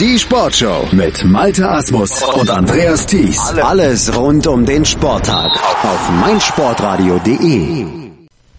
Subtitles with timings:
[0.00, 3.38] Die Sportshow mit Malte Asmus und Andreas Thies.
[3.62, 5.52] Alles rund um den Sporttag
[5.84, 8.04] auf meinsportradio.de.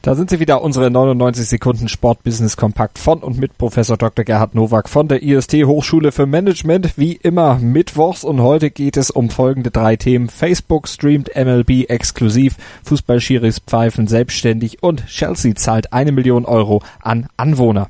[0.01, 4.23] Da sind sie wieder, unsere 99 Sekunden Sportbusiness Kompakt von und mit Professor Dr.
[4.23, 6.97] Gerhard Nowak von der IST Hochschule für Management.
[6.97, 10.29] Wie immer mittwochs und heute geht es um folgende drei Themen.
[10.29, 17.89] Facebook streamt MLB exklusiv, Fußballschiris pfeifen selbstständig und Chelsea zahlt eine Million Euro an Anwohner.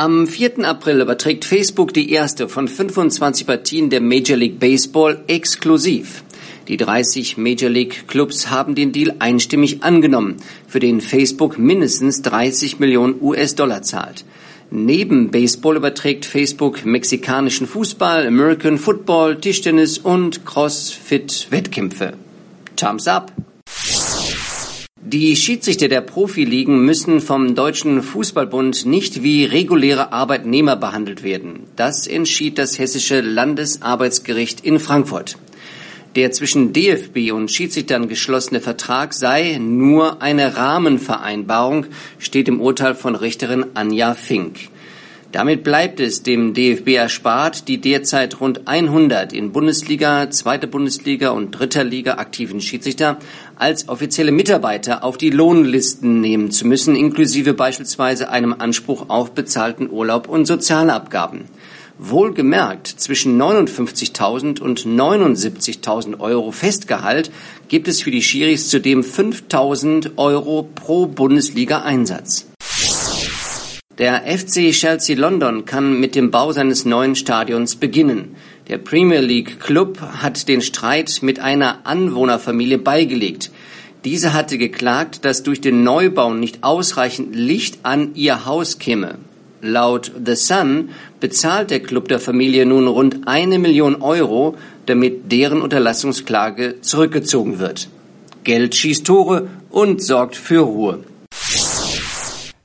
[0.00, 0.64] Am 4.
[0.64, 6.24] April überträgt Facebook die erste von 25 Partien der Major League Baseball exklusiv.
[6.68, 12.78] Die 30 Major League Clubs haben den Deal einstimmig angenommen, für den Facebook mindestens 30
[12.78, 14.24] Millionen US-Dollar zahlt.
[14.70, 22.14] Neben Baseball überträgt Facebook mexikanischen Fußball, American Football, Tischtennis und Crossfit-Wettkämpfe.
[22.74, 23.39] Thumbs up!
[25.12, 31.64] Die Schiedsrichter der Profiligen müssen vom Deutschen Fußballbund nicht wie reguläre Arbeitnehmer behandelt werden.
[31.74, 35.36] Das entschied das Hessische Landesarbeitsgericht in Frankfurt.
[36.14, 41.86] Der zwischen DFB und Schiedsrichtern geschlossene Vertrag sei nur eine Rahmenvereinbarung,
[42.20, 44.68] steht im Urteil von Richterin Anja Fink.
[45.32, 51.52] Damit bleibt es dem DFB erspart, die derzeit rund 100 in Bundesliga, zweiter Bundesliga und
[51.52, 53.16] dritter Liga aktiven Schiedsrichter
[53.54, 59.88] als offizielle Mitarbeiter auf die Lohnlisten nehmen zu müssen, inklusive beispielsweise einem Anspruch auf bezahlten
[59.88, 61.44] Urlaub und Sozialabgaben.
[61.96, 67.30] Wohlgemerkt, zwischen 59.000 und 79.000 Euro Festgehalt
[67.68, 72.49] gibt es für die Schiris zudem 5.000 Euro pro Bundesliga-Einsatz.
[74.00, 78.34] Der FC Chelsea London kann mit dem Bau seines neuen Stadions beginnen.
[78.66, 83.50] Der Premier League Club hat den Streit mit einer Anwohnerfamilie beigelegt.
[84.06, 89.16] Diese hatte geklagt, dass durch den Neubau nicht ausreichend Licht an ihr Haus käme.
[89.60, 90.88] Laut The Sun
[91.20, 94.56] bezahlt der Club der Familie nun rund eine Million Euro,
[94.86, 97.90] damit deren Unterlassungsklage zurückgezogen wird.
[98.44, 101.00] Geld schießt Tore und sorgt für Ruhe.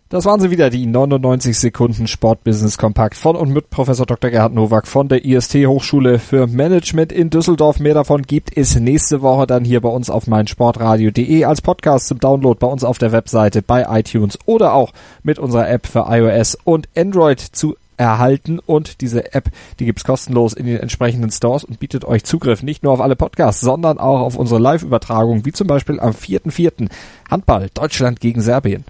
[0.08, 4.30] Das waren sie wieder, die 99 Sekunden Sportbusiness Kompakt von und mit Professor Dr.
[4.30, 7.80] Gerhard Nowak von der IST Hochschule für Management in Düsseldorf.
[7.80, 12.20] Mehr davon gibt es nächste Woche dann hier bei uns auf meinsportradio.de als Podcast zum
[12.20, 14.94] Download bei uns auf der Webseite, bei iTunes oder auch
[15.24, 19.50] mit unserer App für iOS und Android zu erhalten und diese App,
[19.80, 23.16] die gibt's kostenlos in den entsprechenden Stores und bietet euch Zugriff nicht nur auf alle
[23.16, 26.90] Podcasts, sondern auch auf unsere Live-Übertragung, wie zum Beispiel am 4.4.
[27.28, 28.86] Handball Deutschland gegen Serbien.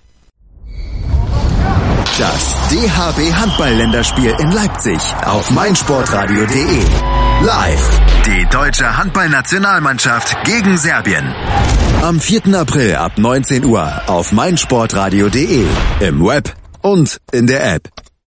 [2.17, 6.79] Das DHB Handball-Länderspiel in Leipzig auf meinsportradio.de.
[7.43, 7.99] Live.
[8.25, 11.35] Die deutsche Handballnationalmannschaft gegen Serbien.
[12.01, 12.57] Am 4.
[12.57, 15.65] April ab 19 Uhr auf meinsportradio.de.
[15.99, 17.94] Im Web und in der App.